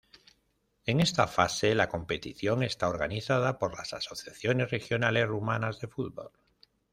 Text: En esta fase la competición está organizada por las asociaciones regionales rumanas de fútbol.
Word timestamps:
En 0.87 0.99
esta 0.99 1.27
fase 1.27 1.75
la 1.75 1.87
competición 1.87 2.63
está 2.63 2.89
organizada 2.89 3.59
por 3.59 3.77
las 3.77 3.93
asociaciones 3.93 4.71
regionales 4.71 5.27
rumanas 5.27 5.79
de 5.79 5.89
fútbol. 5.89 6.31